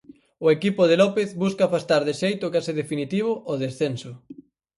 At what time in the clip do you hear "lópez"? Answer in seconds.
1.03-1.29